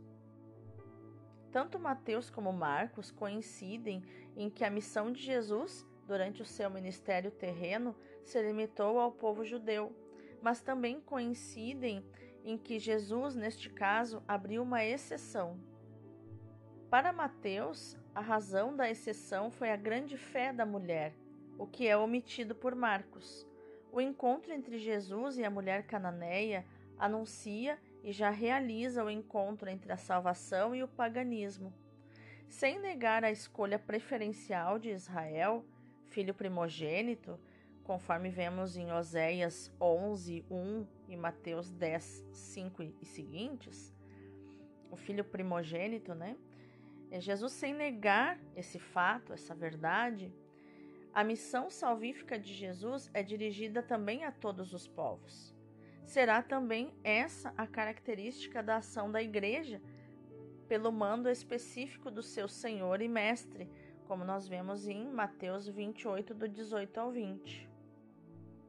Tanto 1.51 1.79
Mateus 1.79 2.29
como 2.29 2.51
Marcos 2.51 3.11
coincidem 3.11 4.03
em 4.35 4.49
que 4.49 4.63
a 4.63 4.69
missão 4.69 5.11
de 5.11 5.21
Jesus 5.21 5.85
durante 6.05 6.41
o 6.41 6.45
seu 6.45 6.69
ministério 6.69 7.31
terreno 7.31 7.95
se 8.23 8.41
limitou 8.41 8.99
ao 8.99 9.11
povo 9.11 9.43
judeu, 9.43 9.91
mas 10.41 10.61
também 10.61 11.01
coincidem 11.01 12.05
em 12.43 12.57
que 12.57 12.79
Jesus, 12.79 13.35
neste 13.35 13.69
caso, 13.69 14.23
abriu 14.27 14.63
uma 14.63 14.83
exceção. 14.83 15.59
Para 16.89 17.11
Mateus, 17.11 17.97
a 18.15 18.21
razão 18.21 18.75
da 18.75 18.89
exceção 18.89 19.51
foi 19.51 19.69
a 19.69 19.75
grande 19.75 20.17
fé 20.17 20.53
da 20.53 20.65
mulher, 20.65 21.13
o 21.57 21.67
que 21.67 21.87
é 21.87 21.97
omitido 21.97 22.55
por 22.55 22.73
Marcos. 22.73 23.45
O 23.91 23.99
encontro 23.99 24.53
entre 24.53 24.77
Jesus 24.77 25.37
e 25.37 25.43
a 25.43 25.49
mulher 25.49 25.85
cananeia 25.85 26.65
anuncia 26.97 27.77
e 28.03 28.11
já 28.11 28.29
realiza 28.29 29.03
o 29.03 29.09
encontro 29.09 29.69
entre 29.69 29.91
a 29.91 29.97
salvação 29.97 30.75
e 30.75 30.83
o 30.83 30.87
paganismo. 30.87 31.73
Sem 32.47 32.79
negar 32.79 33.23
a 33.23 33.31
escolha 33.31 33.77
preferencial 33.77 34.79
de 34.79 34.89
Israel, 34.89 35.65
filho 36.07 36.33
primogênito, 36.33 37.39
conforme 37.83 38.29
vemos 38.29 38.77
em 38.77 38.91
Oséias 38.91 39.71
11, 39.79 40.45
1 40.49 40.87
e 41.07 41.15
Mateus 41.15 41.71
10, 41.71 42.25
5 42.31 42.83
e 43.01 43.05
seguintes, 43.05 43.93
o 44.91 44.95
filho 44.95 45.23
primogênito, 45.23 46.13
né? 46.13 46.37
É 47.09 47.19
Jesus, 47.19 47.53
sem 47.53 47.73
negar 47.73 48.37
esse 48.55 48.79
fato, 48.79 49.31
essa 49.31 49.55
verdade, 49.55 50.33
a 51.13 51.23
missão 51.23 51.69
salvífica 51.69 52.37
de 52.37 52.53
Jesus 52.53 53.09
é 53.13 53.23
dirigida 53.23 53.81
também 53.81 54.23
a 54.23 54.31
todos 54.31 54.73
os 54.73 54.87
povos. 54.87 55.56
Será 56.07 56.41
também 56.41 56.93
essa 57.03 57.53
a 57.57 57.67
característica 57.67 58.63
da 58.63 58.77
ação 58.77 59.11
da 59.11 59.21
Igreja, 59.21 59.81
pelo 60.65 60.89
mando 60.89 61.29
específico 61.29 62.09
do 62.09 62.23
seu 62.23 62.47
Senhor 62.47 63.01
e 63.01 63.09
Mestre, 63.09 63.69
como 64.07 64.23
nós 64.23 64.47
vemos 64.47 64.87
em 64.87 65.05
Mateus 65.11 65.67
28, 65.67 66.33
do 66.33 66.47
18 66.47 66.97
ao 66.97 67.11
20. 67.11 67.69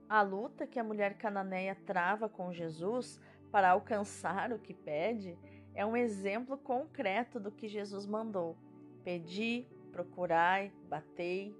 A 0.08 0.20
luta 0.20 0.66
que 0.66 0.80
a 0.80 0.84
mulher 0.84 1.16
cananeia 1.16 1.76
trava 1.86 2.28
com 2.28 2.52
Jesus 2.52 3.20
para 3.52 3.70
alcançar 3.70 4.52
o 4.52 4.58
que 4.58 4.74
pede 4.74 5.38
é 5.76 5.86
um 5.86 5.96
exemplo 5.96 6.58
concreto 6.58 7.38
do 7.38 7.52
que 7.52 7.68
Jesus 7.68 8.04
mandou: 8.04 8.56
pedi, 9.04 9.64
procurai, 9.92 10.72
batei, 10.88 11.54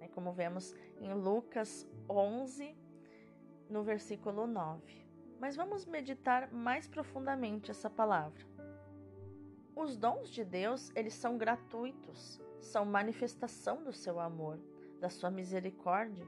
né, 0.00 0.08
como 0.08 0.32
vemos 0.32 0.74
em 1.00 1.14
Lucas 1.14 1.88
11, 2.08 2.76
no 3.68 3.84
versículo 3.84 4.48
9. 4.48 5.09
Mas 5.40 5.56
vamos 5.56 5.86
meditar 5.86 6.52
mais 6.52 6.86
profundamente 6.86 7.70
essa 7.70 7.90
palavra. 7.90 8.46
Os 9.74 9.96
dons 9.96 10.30
de 10.30 10.44
Deus, 10.44 10.92
eles 10.94 11.14
são 11.14 11.36
gratuitos, 11.36 12.40
são 12.60 12.84
manifestação 12.84 13.82
do 13.82 13.92
seu 13.92 14.20
amor, 14.20 14.60
da 15.00 15.08
sua 15.08 15.30
misericórdia 15.30 16.26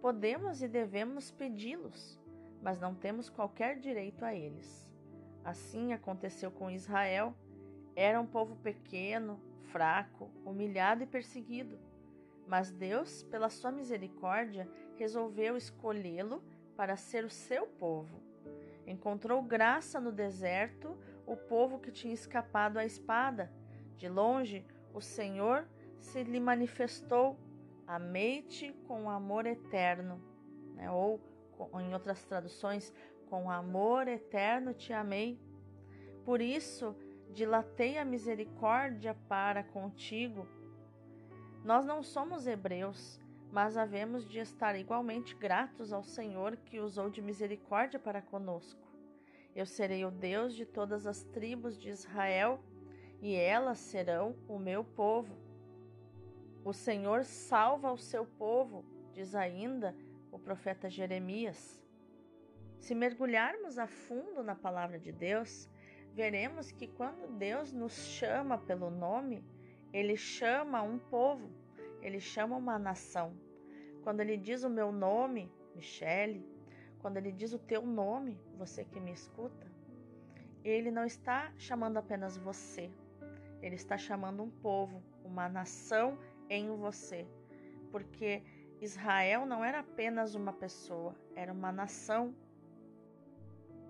Podemos 0.00 0.62
e 0.62 0.68
devemos 0.68 1.30
pedi-los, 1.30 2.18
mas 2.62 2.80
não 2.80 2.94
temos 2.94 3.28
qualquer 3.28 3.78
direito 3.78 4.24
a 4.24 4.34
eles. 4.34 4.90
Assim 5.44 5.92
aconteceu 5.92 6.50
com 6.50 6.70
Israel. 6.70 7.34
Era 7.94 8.18
um 8.18 8.26
povo 8.26 8.56
pequeno, 8.56 9.38
fraco, 9.64 10.30
humilhado 10.42 11.02
e 11.02 11.06
perseguido. 11.06 11.78
Mas 12.46 12.70
Deus, 12.70 13.22
pela 13.24 13.50
sua 13.50 13.70
misericórdia, 13.70 14.66
resolveu 14.96 15.54
escolhê-lo 15.54 16.42
para 16.74 16.96
ser 16.96 17.22
o 17.22 17.30
seu 17.30 17.66
povo. 17.66 18.22
Encontrou 18.90 19.42
graça 19.42 20.00
no 20.00 20.12
deserto 20.12 20.98
o 21.26 21.36
povo 21.36 21.78
que 21.78 21.90
tinha 21.90 22.12
escapado 22.12 22.78
à 22.78 22.84
espada. 22.84 23.52
De 23.96 24.08
longe, 24.08 24.64
o 24.92 25.00
Senhor 25.00 25.66
se 25.98 26.22
lhe 26.22 26.40
manifestou 26.40 27.38
Amei-te 27.90 28.72
com 28.86 29.10
amor 29.10 29.46
eterno, 29.46 30.22
né? 30.76 30.88
ou 30.92 31.20
em 31.80 31.92
outras 31.92 32.24
traduções, 32.24 32.94
com 33.28 33.50
amor 33.50 34.06
eterno 34.06 34.72
te 34.72 34.92
amei. 34.92 35.40
Por 36.24 36.40
isso, 36.40 36.94
dilatei 37.32 37.98
a 37.98 38.04
misericórdia 38.04 39.16
para 39.28 39.64
contigo. 39.64 40.46
Nós 41.64 41.84
não 41.84 42.00
somos 42.00 42.46
hebreus, 42.46 43.19
mas 43.52 43.76
havemos 43.76 44.28
de 44.28 44.38
estar 44.38 44.76
igualmente 44.76 45.34
gratos 45.34 45.92
ao 45.92 46.02
Senhor 46.02 46.56
que 46.56 46.78
usou 46.78 47.10
de 47.10 47.20
misericórdia 47.20 47.98
para 47.98 48.22
conosco. 48.22 48.80
Eu 49.54 49.66
serei 49.66 50.04
o 50.04 50.10
Deus 50.10 50.54
de 50.54 50.64
todas 50.64 51.06
as 51.06 51.24
tribos 51.24 51.76
de 51.78 51.88
Israel, 51.88 52.60
e 53.20 53.34
elas 53.34 53.78
serão 53.78 54.36
o 54.48 54.58
meu 54.58 54.84
povo. 54.84 55.36
O 56.64 56.72
Senhor 56.72 57.24
salva 57.24 57.92
o 57.92 57.98
seu 57.98 58.24
povo, 58.24 58.84
diz 59.12 59.34
ainda 59.34 59.94
o 60.30 60.38
profeta 60.38 60.88
Jeremias. 60.88 61.82
Se 62.78 62.94
mergulharmos 62.94 63.78
a 63.78 63.86
fundo 63.86 64.42
na 64.42 64.54
palavra 64.54 64.98
de 64.98 65.10
Deus, 65.10 65.68
veremos 66.14 66.70
que 66.70 66.86
quando 66.86 67.36
Deus 67.36 67.72
nos 67.72 67.92
chama 67.92 68.56
pelo 68.56 68.90
nome, 68.90 69.44
ele 69.92 70.16
chama 70.16 70.82
um 70.82 70.98
povo, 70.98 71.50
ele 72.02 72.20
chama 72.20 72.56
uma 72.56 72.78
nação. 72.78 73.34
Quando 74.02 74.20
ele 74.20 74.36
diz 74.36 74.64
o 74.64 74.70
meu 74.70 74.90
nome, 74.90 75.52
Michele, 75.74 76.46
quando 77.00 77.16
ele 77.16 77.32
diz 77.32 77.52
o 77.52 77.58
teu 77.58 77.82
nome, 77.84 78.40
você 78.56 78.84
que 78.84 79.00
me 79.00 79.12
escuta, 79.12 79.66
ele 80.62 80.90
não 80.90 81.04
está 81.04 81.52
chamando 81.56 81.96
apenas 81.96 82.36
você, 82.36 82.90
ele 83.62 83.74
está 83.74 83.96
chamando 83.96 84.42
um 84.42 84.50
povo, 84.50 85.02
uma 85.24 85.48
nação 85.48 86.18
em 86.48 86.68
você, 86.76 87.26
porque 87.90 88.42
Israel 88.80 89.44
não 89.44 89.64
era 89.64 89.80
apenas 89.80 90.34
uma 90.34 90.52
pessoa, 90.52 91.14
era 91.34 91.52
uma 91.52 91.70
nação. 91.70 92.34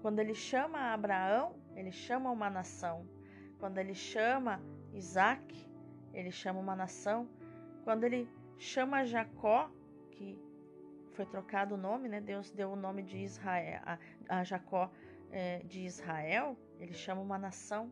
Quando 0.02 0.18
ele 0.18 0.34
chama 0.34 0.92
Abraão, 0.92 1.54
ele 1.76 1.92
chama 1.92 2.30
uma 2.30 2.50
nação. 2.50 3.06
Quando 3.58 3.78
ele 3.78 3.94
chama 3.94 4.60
Isaac, 4.92 5.68
ele 6.12 6.30
chama 6.30 6.58
uma 6.58 6.74
nação. 6.74 7.28
Quando 7.84 8.04
ele 8.04 8.28
chama 8.58 9.04
Jacó, 9.04 9.70
que 10.10 10.38
foi 11.12 11.26
trocado 11.26 11.75
o 11.75 11.78
nome, 11.78 12.08
né? 12.08 12.20
Deus 12.20 12.50
deu 12.50 12.70
o 12.70 12.76
nome 12.76 13.02
de 13.02 13.18
Israel 13.18 13.80
a, 13.84 13.99
a 14.28 14.44
Jacó 14.44 14.90
é, 15.30 15.58
de 15.60 15.84
Israel, 15.84 16.56
ele 16.78 16.94
chama 16.94 17.20
uma 17.20 17.38
nação. 17.38 17.90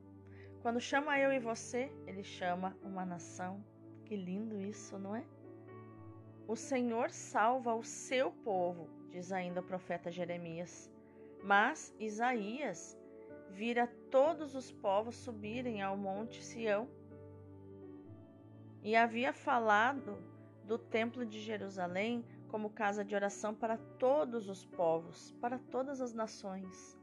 Quando 0.62 0.80
chama 0.80 1.18
eu 1.18 1.32
e 1.32 1.38
você, 1.38 1.92
ele 2.06 2.22
chama 2.22 2.76
uma 2.82 3.04
nação. 3.04 3.64
Que 4.04 4.16
lindo 4.16 4.60
isso, 4.60 4.98
não 4.98 5.14
é? 5.14 5.24
O 6.46 6.56
Senhor 6.56 7.10
salva 7.10 7.74
o 7.74 7.84
seu 7.84 8.32
povo, 8.32 8.88
diz 9.10 9.30
ainda 9.32 9.60
o 9.60 9.62
profeta 9.62 10.10
Jeremias. 10.10 10.90
Mas 11.42 11.94
Isaías 12.00 12.98
vira 13.50 13.86
todos 14.10 14.54
os 14.54 14.72
povos 14.72 15.16
subirem 15.16 15.82
ao 15.82 15.96
monte 15.96 16.42
Sião. 16.42 16.88
E 18.82 18.94
havia 18.94 19.32
falado 19.32 20.16
do 20.64 20.78
templo 20.78 21.26
de 21.26 21.40
Jerusalém 21.40 22.24
como 22.48 22.70
casa 22.70 23.04
de 23.04 23.14
oração 23.14 23.54
para 23.54 23.76
todos 23.98 24.48
os 24.48 24.64
povos, 24.64 25.34
para 25.40 25.58
todas 25.58 26.00
as 26.00 26.12
nações. 26.12 26.96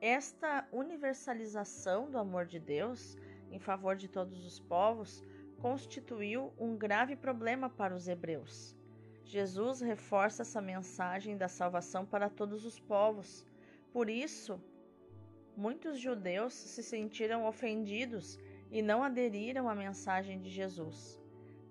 Esta 0.00 0.68
universalização 0.72 2.10
do 2.10 2.18
amor 2.18 2.46
de 2.46 2.58
Deus 2.58 3.16
em 3.50 3.58
favor 3.58 3.96
de 3.96 4.08
todos 4.08 4.44
os 4.44 4.60
povos 4.60 5.22
constituiu 5.60 6.52
um 6.58 6.76
grave 6.76 7.16
problema 7.16 7.70
para 7.70 7.94
os 7.94 8.08
hebreus. 8.08 8.76
Jesus 9.24 9.80
reforça 9.80 10.42
essa 10.42 10.60
mensagem 10.60 11.36
da 11.36 11.48
salvação 11.48 12.04
para 12.04 12.28
todos 12.28 12.64
os 12.64 12.78
povos. 12.78 13.44
Por 13.92 14.08
isso, 14.08 14.60
muitos 15.56 15.98
judeus 15.98 16.52
se 16.52 16.82
sentiram 16.82 17.46
ofendidos 17.46 18.38
e 18.70 18.82
não 18.82 19.02
aderiram 19.02 19.68
à 19.68 19.74
mensagem 19.74 20.40
de 20.40 20.50
Jesus. 20.50 21.20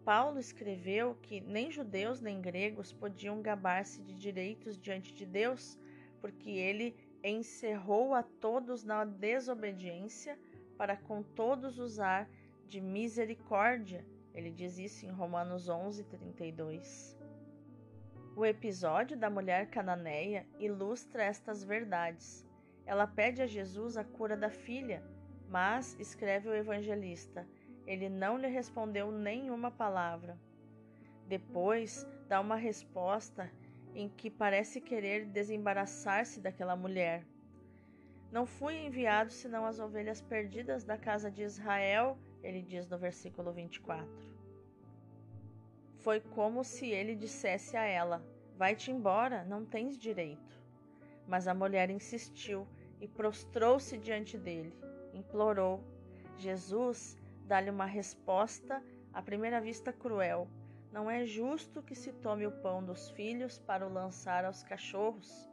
Paulo 0.03 0.39
escreveu 0.39 1.15
que 1.15 1.41
nem 1.41 1.71
judeus 1.71 2.21
nem 2.21 2.39
gregos 2.39 2.93
podiam 2.93 3.41
gabar-se 3.41 4.01
de 4.03 4.13
direitos 4.13 4.79
diante 4.79 5.13
de 5.13 5.25
Deus, 5.25 5.79
porque 6.21 6.51
ele 6.51 6.95
encerrou 7.23 8.13
a 8.13 8.21
todos 8.21 8.83
na 8.83 9.03
desobediência 9.03 10.37
para 10.77 10.95
com 10.95 11.23
todos 11.23 11.79
usar 11.79 12.29
de 12.67 12.79
misericórdia. 12.79 14.05
Ele 14.33 14.51
diz 14.51 14.77
isso 14.77 15.05
em 15.05 15.09
Romanos 15.09 15.69
11, 15.69 16.03
32. 16.03 17.17
O 18.35 18.45
episódio 18.45 19.17
da 19.17 19.29
mulher 19.29 19.69
cananeia 19.69 20.45
ilustra 20.59 21.23
estas 21.23 21.63
verdades. 21.63 22.45
Ela 22.85 23.07
pede 23.07 23.41
a 23.41 23.47
Jesus 23.47 23.97
a 23.97 24.03
cura 24.03 24.35
da 24.35 24.49
filha, 24.49 25.01
mas, 25.49 25.95
escreve 25.99 26.49
o 26.49 26.55
evangelista, 26.55 27.47
ele 27.85 28.09
não 28.09 28.37
lhe 28.37 28.47
respondeu 28.47 29.11
nenhuma 29.11 29.69
palavra. 29.69 30.37
Depois 31.27 32.05
dá 32.27 32.39
uma 32.41 32.55
resposta 32.55 33.51
em 33.93 34.09
que 34.09 34.29
parece 34.29 34.81
querer 34.81 35.25
desembaraçar-se 35.25 36.39
daquela 36.39 36.75
mulher. 36.75 37.25
Não 38.31 38.45
fui 38.45 38.75
enviado 38.75 39.31
senão 39.31 39.65
as 39.65 39.79
ovelhas 39.79 40.21
perdidas 40.21 40.83
da 40.83 40.97
casa 40.97 41.31
de 41.31 41.43
Israel 41.43 42.17
ele 42.45 42.61
diz 42.61 42.87
no 42.87 42.97
versículo 42.97 43.51
24. 43.51 44.07
Foi 45.97 46.19
como 46.19 46.63
se 46.63 46.87
ele 46.91 47.15
dissesse 47.15 47.75
a 47.75 47.83
ela: 47.83 48.23
Vai-te 48.55 48.91
embora, 48.91 49.43
não 49.43 49.65
tens 49.65 49.97
direito. 49.97 50.63
Mas 51.27 51.47
a 51.47 51.55
mulher 51.55 51.89
insistiu 51.89 52.67
e 53.01 53.07
prostrou-se 53.07 53.97
diante 53.97 54.37
dele, 54.37 54.77
implorou. 55.15 55.83
Jesus 56.37 57.17
dá-lhe 57.45 57.69
uma 57.69 57.85
resposta 57.85 58.83
à 59.13 59.21
primeira 59.21 59.61
vista 59.61 59.93
cruel. 59.93 60.47
Não 60.91 61.09
é 61.09 61.25
justo 61.25 61.81
que 61.81 61.95
se 61.95 62.11
tome 62.13 62.45
o 62.45 62.51
pão 62.51 62.83
dos 62.83 63.09
filhos 63.09 63.57
para 63.59 63.87
o 63.87 63.91
lançar 63.91 64.45
aos 64.45 64.63
cachorros. 64.63 65.49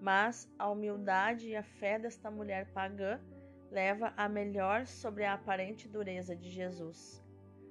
Mas 0.00 0.48
a 0.58 0.68
humildade 0.68 1.48
e 1.48 1.56
a 1.56 1.62
fé 1.62 1.98
desta 1.98 2.30
mulher 2.30 2.66
pagã 2.72 3.20
leva 3.70 4.12
a 4.16 4.28
melhor 4.28 4.86
sobre 4.86 5.24
a 5.24 5.34
aparente 5.34 5.88
dureza 5.88 6.34
de 6.34 6.50
Jesus. 6.50 7.22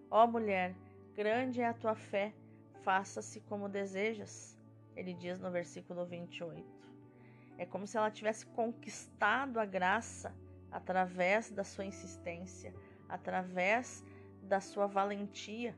Ó 0.10 0.28
mulher, 0.28 0.76
grande 1.16 1.62
é 1.62 1.68
a 1.68 1.74
tua 1.74 1.96
fé, 1.96 2.34
faça-se 2.84 3.42
como 3.42 3.68
desejas, 3.68 4.58
ele 4.96 5.14
diz 5.14 5.40
no 5.40 5.52
versículo 5.52 6.06
28. 6.06 6.64
É 7.58 7.66
como 7.66 7.88
se 7.88 7.98
ela 7.98 8.12
tivesse 8.12 8.46
conquistado 8.46 9.60
a 9.60 9.66
graça 9.66 10.34
através 10.72 11.50
da 11.50 11.64
sua 11.64 11.86
insistência, 11.86 12.74
através 13.08 14.04
da 14.44 14.60
sua 14.60 14.88
valentia. 14.88 15.76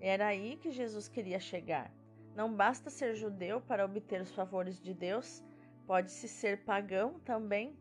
Era 0.00 0.26
aí 0.26 0.56
que 0.56 0.70
Jesus 0.70 1.08
queria 1.08 1.40
chegar. 1.40 1.90
Não 2.34 2.52
basta 2.54 2.90
ser 2.90 3.14
judeu 3.14 3.60
para 3.60 3.84
obter 3.84 4.20
os 4.20 4.32
favores 4.32 4.80
de 4.80 4.92
Deus, 4.92 5.42
pode-se 5.86 6.28
ser 6.28 6.64
pagão 6.64 7.20
também 7.20 7.76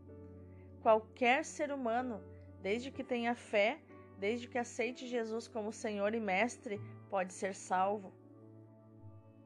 Qualquer 0.83 1.45
ser 1.45 1.71
humano, 1.71 2.21
desde 2.61 2.91
que 2.91 3.05
tenha 3.05 3.33
fé, 3.33 3.79
desde 4.19 4.49
que 4.49 4.57
aceite 4.57 5.07
Jesus 5.07 5.47
como 5.47 5.71
Senhor 5.71 6.13
e 6.13 6.19
Mestre, 6.19 6.77
pode 7.09 7.31
ser 7.31 7.55
salvo. 7.55 8.13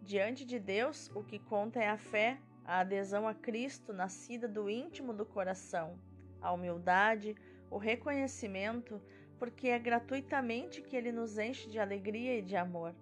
Diante 0.01 0.43
de 0.43 0.57
Deus, 0.57 1.11
o 1.13 1.23
que 1.23 1.37
conta 1.37 1.79
é 1.79 1.89
a 1.89 1.95
fé, 1.95 2.39
a 2.65 2.79
adesão 2.79 3.27
a 3.27 3.35
Cristo 3.35 3.93
nascida 3.93 4.47
do 4.47 4.67
íntimo 4.67 5.13
do 5.13 5.27
coração, 5.27 5.99
a 6.41 6.51
humildade, 6.51 7.35
o 7.69 7.77
reconhecimento, 7.77 9.01
porque 9.37 9.67
é 9.67 9.79
gratuitamente 9.79 10.81
que 10.81 10.95
Ele 10.95 11.11
nos 11.11 11.37
enche 11.37 11.69
de 11.69 11.79
alegria 11.79 12.37
e 12.37 12.41
de 12.41 12.55
amor. 12.55 12.95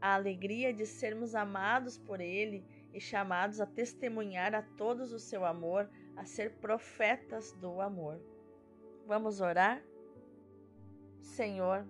A 0.00 0.14
alegria 0.14 0.72
de 0.72 0.86
sermos 0.86 1.34
amados 1.34 1.96
por 1.96 2.20
Ele 2.20 2.64
e 2.92 3.00
chamados 3.00 3.60
a 3.60 3.66
testemunhar 3.66 4.54
a 4.54 4.62
todos 4.62 5.12
o 5.12 5.18
seu 5.18 5.44
amor, 5.44 5.88
a 6.16 6.24
ser 6.24 6.52
profetas 6.54 7.52
do 7.52 7.80
amor. 7.80 8.20
Vamos 9.06 9.40
orar? 9.40 9.82
Senhor, 11.20 11.86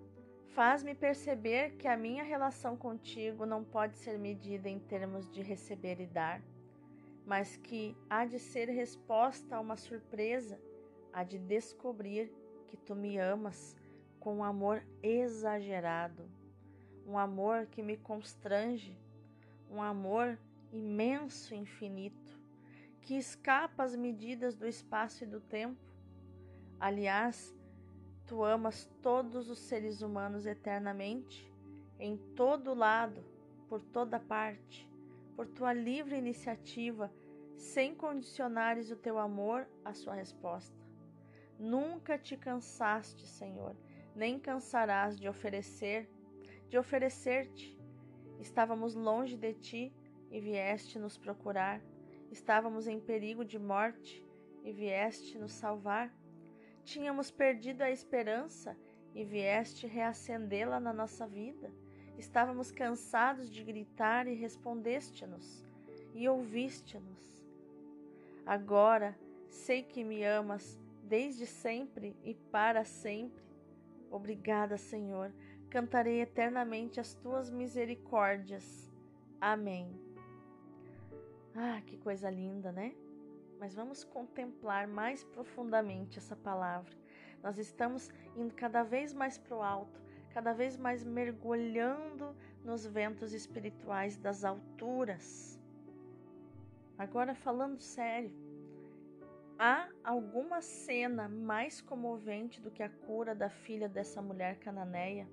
faz-me 0.49 0.93
perceber 0.93 1.77
que 1.77 1.87
a 1.87 1.95
minha 1.95 2.23
relação 2.23 2.75
contigo 2.75 3.45
não 3.45 3.63
pode 3.63 3.97
ser 3.97 4.17
medida 4.17 4.67
em 4.67 4.79
termos 4.79 5.29
de 5.31 5.41
receber 5.41 5.99
e 6.01 6.05
dar, 6.05 6.41
mas 7.27 7.57
que 7.57 7.93
há 8.09 8.25
de 8.25 8.39
ser 8.39 8.69
resposta 8.69 9.57
a 9.57 9.59
uma 9.59 9.75
surpresa, 9.75 10.57
há 11.11 11.25
de 11.25 11.37
descobrir 11.37 12.31
que 12.67 12.77
tu 12.77 12.95
me 12.95 13.17
amas 13.17 13.75
com 14.17 14.37
um 14.37 14.43
amor 14.45 14.81
exagerado, 15.03 16.23
um 17.05 17.17
amor 17.17 17.65
que 17.65 17.83
me 17.83 17.97
constrange, 17.97 18.97
um 19.69 19.81
amor 19.81 20.39
imenso 20.71 21.53
infinito 21.53 22.39
que 23.01 23.15
escapa 23.15 23.83
às 23.83 23.93
medidas 23.93 24.55
do 24.55 24.65
espaço 24.65 25.25
e 25.25 25.27
do 25.27 25.41
tempo. 25.41 25.81
Aliás, 26.79 27.53
tu 28.25 28.41
amas 28.41 28.89
todos 29.01 29.49
os 29.49 29.59
seres 29.59 30.01
humanos 30.01 30.45
eternamente, 30.45 31.51
em 31.99 32.15
todo 32.37 32.73
lado, 32.73 33.21
por 33.67 33.81
toda 33.81 34.17
parte, 34.17 34.87
por 35.37 35.47
tua 35.47 35.71
livre 35.71 36.17
iniciativa, 36.17 37.13
sem 37.55 37.93
condicionares 37.93 38.89
o 38.89 38.95
teu 38.95 39.19
amor 39.19 39.67
à 39.85 39.93
sua 39.93 40.15
resposta. 40.15 40.75
Nunca 41.59 42.17
te 42.17 42.35
cansaste, 42.35 43.27
Senhor, 43.27 43.75
nem 44.15 44.39
cansarás 44.39 45.15
de 45.19 45.29
oferecer, 45.29 46.09
de 46.67 46.75
oferecer-te. 46.75 47.77
Estávamos 48.39 48.95
longe 48.95 49.37
de 49.37 49.53
ti 49.53 49.93
e 50.31 50.41
vieste 50.41 50.97
nos 50.97 51.19
procurar. 51.19 51.83
Estávamos 52.31 52.87
em 52.87 52.99
perigo 52.99 53.45
de 53.45 53.59
morte 53.59 54.25
e 54.63 54.73
vieste 54.73 55.37
nos 55.37 55.51
salvar. 55.51 56.11
Tínhamos 56.83 57.29
perdido 57.29 57.83
a 57.83 57.91
esperança 57.91 58.75
e 59.13 59.23
vieste 59.23 59.85
reacendê-la 59.85 60.79
na 60.79 60.91
nossa 60.91 61.27
vida. 61.27 61.71
Estávamos 62.17 62.71
cansados 62.71 63.49
de 63.49 63.63
gritar 63.63 64.27
e 64.27 64.33
respondeste-nos 64.33 65.63
e 66.13 66.27
ouviste-nos. 66.27 67.39
Agora 68.45 69.17
sei 69.47 69.83
que 69.83 70.03
me 70.03 70.23
amas 70.23 70.79
desde 71.03 71.45
sempre 71.45 72.15
e 72.23 72.33
para 72.33 72.83
sempre. 72.83 73.43
Obrigada, 74.09 74.77
Senhor. 74.77 75.31
Cantarei 75.69 76.21
eternamente 76.21 76.99
as 76.99 77.13
tuas 77.13 77.49
misericórdias. 77.49 78.91
Amém. 79.39 79.87
Ah, 81.53 81.81
que 81.85 81.97
coisa 81.97 82.29
linda, 82.29 82.71
né? 82.71 82.95
Mas 83.59 83.75
vamos 83.75 84.03
contemplar 84.03 84.87
mais 84.87 85.23
profundamente 85.23 86.17
essa 86.17 86.35
palavra. 86.35 86.95
Nós 87.43 87.57
estamos 87.57 88.09
indo 88.35 88.53
cada 88.53 88.83
vez 88.83 89.13
mais 89.13 89.37
para 89.37 89.55
o 89.55 89.61
alto, 89.61 89.99
cada 90.37 90.53
vez 90.53 90.77
mais 90.77 91.03
mergulhando 91.03 92.35
nos 92.63 92.85
ventos 92.85 93.33
espirituais 93.33 94.19
das 94.19 94.45
alturas. 94.45 95.59
Agora, 96.95 97.33
falando 97.33 97.81
sério, 97.81 98.31
há 99.57 99.89
alguma 100.03 100.61
cena 100.61 101.27
mais 101.27 101.81
comovente 101.81 102.61
do 102.61 102.69
que 102.69 102.83
a 102.83 102.89
cura 103.07 103.33
da 103.33 103.49
filha 103.49 103.89
dessa 103.89 104.21
mulher 104.21 104.59
cananeia? 104.59 105.27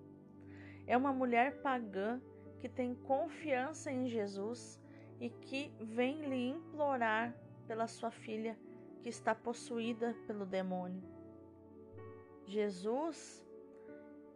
É 0.86 0.96
uma 0.96 1.12
mulher 1.12 1.60
pagã 1.60 2.18
que 2.58 2.66
tem 2.66 2.94
confiança 2.94 3.92
em 3.92 4.08
Jesus 4.08 4.80
e 5.20 5.28
que 5.28 5.70
vem 5.80 6.24
lhe 6.24 6.48
implorar 6.48 7.36
pela 7.68 7.86
sua 7.86 8.10
filha 8.10 8.56
que 9.02 9.10
está 9.10 9.34
possuída 9.34 10.16
pelo 10.26 10.46
demônio. 10.46 11.02
Jesus, 12.46 13.43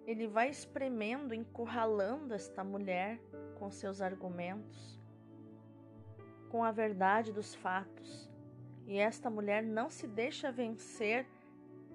ele 0.08 0.26
vai 0.26 0.48
espremendo, 0.48 1.34
encurralando 1.34 2.32
esta 2.32 2.64
mulher 2.64 3.20
com 3.58 3.70
seus 3.70 4.00
argumentos, 4.00 4.98
com 6.48 6.64
a 6.64 6.72
verdade 6.72 7.30
dos 7.30 7.54
fatos. 7.54 8.26
E 8.86 8.96
esta 8.96 9.28
mulher 9.28 9.62
não 9.62 9.90
se 9.90 10.06
deixa 10.06 10.50
vencer 10.50 11.26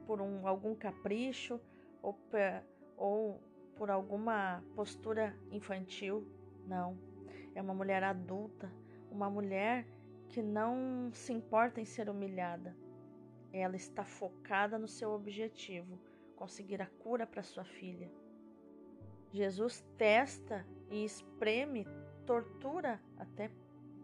por 0.06 0.21
um, 0.21 0.47
algum 0.47 0.76
capricho 0.76 1.60
ou, 2.04 2.15
ou 2.95 3.41
por 3.76 3.89
alguma 3.89 4.63
postura 4.76 5.36
infantil. 5.49 6.23
Não. 6.67 6.95
É 7.56 7.62
uma 7.63 7.73
mulher 7.73 8.04
adulta, 8.04 8.71
uma 9.10 9.28
mulher 9.28 9.88
que 10.30 10.43
não 10.43 11.10
se 11.13 11.34
importa 11.34 11.82
em 11.82 11.86
ser 11.86 12.12
humilhada. 12.12 12.78
Ela 13.52 13.76
está 13.76 14.06
focada 14.06 14.78
no 14.78 14.88
seu 14.88 15.10
objetivo, 15.10 15.99
conseguir 16.43 16.82
a 16.82 16.88
cura 17.01 17.25
para 17.25 17.41
sua 17.41 17.63
filha. 17.63 18.12
Jesus 19.32 19.82
testa 19.97 20.65
e 20.91 21.06
espreme, 21.06 21.88
tortura 22.25 22.99
até, 23.17 23.49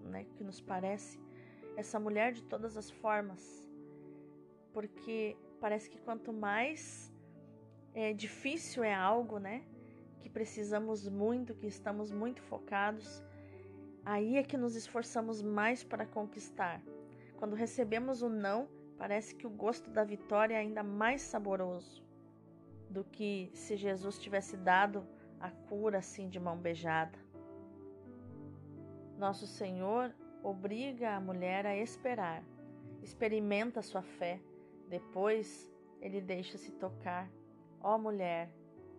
né, 0.03 0.25
que 0.37 0.41
nos 0.41 0.61
parece, 0.61 1.19
essa 1.75 1.99
mulher 1.99 2.31
de 2.31 2.41
todas 2.43 2.77
as 2.77 2.89
formas, 2.89 3.69
porque 4.71 5.35
parece 5.59 5.89
que 5.89 5.99
quanto 5.99 6.31
mais 6.31 7.13
é, 7.93 8.13
difícil 8.13 8.85
é 8.85 8.93
algo, 8.93 9.37
né, 9.37 9.65
que 10.21 10.29
precisamos 10.29 11.09
muito, 11.09 11.53
que 11.53 11.67
estamos 11.67 12.09
muito 12.09 12.41
focados, 12.43 13.21
Aí 14.05 14.37
é 14.37 14.43
que 14.43 14.57
nos 14.57 14.75
esforçamos 14.75 15.41
mais 15.41 15.83
para 15.83 16.05
conquistar. 16.05 16.81
Quando 17.37 17.53
recebemos 17.53 18.21
o 18.23 18.29
não, 18.29 18.67
parece 18.97 19.35
que 19.35 19.45
o 19.45 19.49
gosto 19.49 19.91
da 19.91 20.05
vitória 20.05 20.55
é 20.55 20.57
ainda 20.57 20.81
mais 20.81 21.21
saboroso 21.21 22.08
do 22.89 23.03
que 23.03 23.51
se 23.53 23.77
Jesus 23.77 24.17
tivesse 24.17 24.57
dado 24.57 25.05
a 25.39 25.49
cura 25.49 25.99
assim 25.99 26.27
de 26.27 26.39
mão 26.39 26.57
beijada. 26.57 27.17
Nosso 29.17 29.45
Senhor 29.45 30.13
obriga 30.41 31.15
a 31.15 31.19
mulher 31.19 31.65
a 31.65 31.75
esperar, 31.75 32.43
experimenta 33.01 33.81
sua 33.81 34.01
fé, 34.01 34.41
depois 34.87 35.69
ele 36.01 36.21
deixa-se 36.21 36.71
tocar. 36.71 37.29
Ó 37.81 37.95
oh, 37.95 37.97
mulher, 37.97 38.49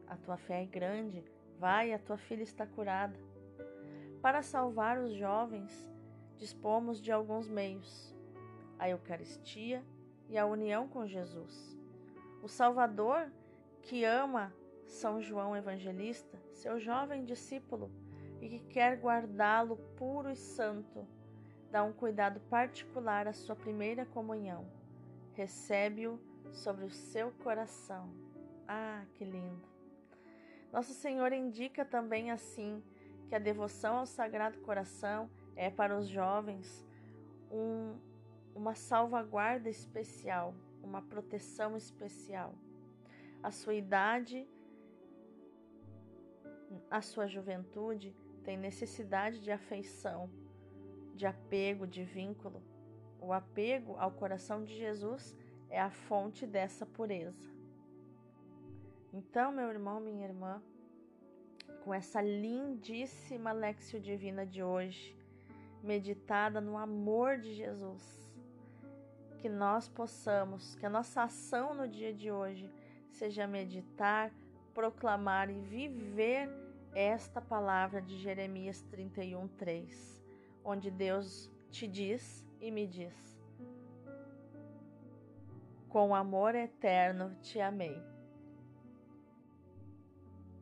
a 0.07 0.17
tua 0.17 0.37
fé 0.37 0.63
é 0.63 0.67
grande, 0.67 1.25
vai, 1.59 1.93
a 1.93 1.99
tua 1.99 2.17
filha 2.17 2.43
está 2.43 2.67
curada. 2.67 3.19
Para 4.23 4.43
salvar 4.43 4.99
os 4.99 5.15
jovens, 5.15 5.91
dispomos 6.37 7.01
de 7.01 7.11
alguns 7.11 7.49
meios: 7.49 8.15
a 8.79 8.89
Eucaristia 8.89 9.85
e 10.29 10.37
a 10.37 10.47
união 10.47 10.89
com 10.89 11.07
Jesus. 11.07 11.79
O 12.43 12.49
Salvador, 12.49 13.31
que 13.83 14.05
ama 14.05 14.53
São 14.87 15.21
João 15.21 15.57
Evangelista, 15.57 16.39
seu 16.53 16.79
jovem 16.79 17.25
discípulo, 17.25 17.91
e 18.41 18.49
que 18.49 18.59
quer 18.61 18.99
guardá-lo 18.99 19.77
puro 19.97 20.31
e 20.31 20.37
santo, 20.37 21.07
dá 21.71 21.83
um 21.83 21.93
cuidado 21.93 22.41
particular 22.49 23.29
à 23.29 23.33
sua 23.33 23.55
primeira 23.55 24.07
comunhão. 24.07 24.67
Recebe-o 25.35 26.19
sobre 26.51 26.85
o 26.85 26.91
seu 26.91 27.31
coração. 27.43 28.11
Ah, 28.67 29.05
que 29.15 29.25
lindo! 29.25 29.69
Nosso 30.73 30.95
Senhor 30.95 31.33
indica 31.33 31.85
também 31.85 32.31
assim 32.31 32.83
que 33.29 33.35
a 33.35 33.39
devoção 33.39 33.97
ao 33.97 34.07
Sagrado 34.07 34.59
Coração 34.61 35.31
é 35.57 35.71
para 35.71 35.97
os 35.97 36.09
jovens 36.09 36.87
um, 37.51 37.97
uma 38.55 38.75
salvaguarda 38.75 39.69
especial, 39.69 40.55
uma 40.83 41.03
proteção 41.03 41.77
especial. 41.77 42.55
A 43.43 43.51
sua 43.51 43.75
idade, 43.75 44.47
a 46.91 47.01
sua 47.01 47.27
juventude 47.27 48.15
tem 48.45 48.57
necessidade 48.57 49.41
de 49.41 49.51
afeição, 49.51 50.31
de 51.15 51.27
apego, 51.27 51.87
de 51.87 52.05
vínculo. 52.05 52.63
O 53.21 53.33
apego 53.33 53.97
ao 53.99 54.11
coração 54.11 54.65
de 54.65 54.75
Jesus 54.77 55.37
é 55.69 55.81
a 55.81 55.91
fonte 55.91 56.47
dessa 56.47 56.85
pureza. 56.87 57.51
Então, 59.13 59.51
meu 59.53 59.69
irmão, 59.69 60.01
minha 60.01 60.25
irmã, 60.25 60.63
com 61.85 61.93
essa 61.93 62.21
lindíssima 62.21 63.53
Lexio 63.53 64.01
Divina 64.01 64.47
de 64.47 64.63
hoje, 64.63 65.17
meditada 65.83 66.61
no 66.61 66.77
amor 66.77 67.39
de 67.39 67.55
Jesus. 67.55 68.35
Que 69.39 69.49
nós 69.49 69.89
possamos, 69.89 70.75
que 70.77 70.87
a 70.87 70.91
nossa 70.91 71.23
ação 71.23 71.75
no 71.75 71.89
dia 71.89 72.13
de 72.13 72.31
hoje 72.31 72.71
seja 73.11 73.47
meditar, 73.47 74.33
proclamar 74.75 75.51
e 75.51 75.61
viver 75.61 76.49
esta 76.95 77.41
palavra 77.41 78.01
de 78.01 78.19
Jeremias 78.19 78.83
31, 78.91 79.49
3, 79.49 80.23
onde 80.65 80.91
Deus 80.91 81.51
te 81.71 81.87
diz 81.87 82.47
e 82.61 82.71
me 82.71 82.87
diz: 82.87 83.41
Com 85.89 86.15
amor 86.15 86.55
eterno 86.55 87.37
te 87.43 87.61
amei. 87.61 88.03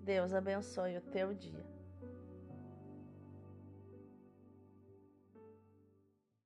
Deus 0.03 0.33
abençoe 0.33 0.97
o 0.97 1.03
teu 1.03 1.35
dia. 1.35 1.78